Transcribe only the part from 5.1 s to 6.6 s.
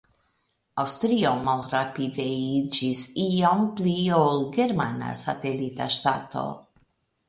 satelita ŝtato.